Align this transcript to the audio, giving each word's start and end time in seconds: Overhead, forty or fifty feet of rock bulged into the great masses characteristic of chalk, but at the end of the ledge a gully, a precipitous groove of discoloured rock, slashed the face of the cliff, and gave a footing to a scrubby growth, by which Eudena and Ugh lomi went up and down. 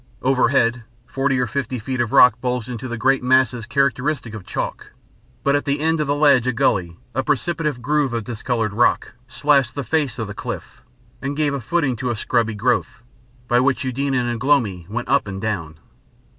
Overhead, 0.23 0.81
forty 1.05 1.39
or 1.39 1.45
fifty 1.45 1.77
feet 1.77 2.01
of 2.01 2.11
rock 2.11 2.41
bulged 2.41 2.67
into 2.67 2.87
the 2.87 2.97
great 2.97 3.21
masses 3.21 3.67
characteristic 3.67 4.33
of 4.33 4.47
chalk, 4.47 4.93
but 5.43 5.55
at 5.55 5.65
the 5.65 5.79
end 5.79 5.99
of 5.99 6.07
the 6.07 6.15
ledge 6.15 6.47
a 6.47 6.53
gully, 6.53 6.97
a 7.13 7.21
precipitous 7.21 7.77
groove 7.77 8.11
of 8.11 8.23
discoloured 8.23 8.73
rock, 8.73 9.13
slashed 9.27 9.75
the 9.75 9.83
face 9.83 10.17
of 10.17 10.25
the 10.25 10.33
cliff, 10.33 10.81
and 11.21 11.37
gave 11.37 11.53
a 11.53 11.61
footing 11.61 11.95
to 11.97 12.09
a 12.09 12.15
scrubby 12.15 12.55
growth, 12.55 13.03
by 13.47 13.59
which 13.59 13.83
Eudena 13.83 14.17
and 14.21 14.39
Ugh 14.41 14.43
lomi 14.43 14.87
went 14.89 15.07
up 15.07 15.27
and 15.27 15.39
down. 15.39 15.77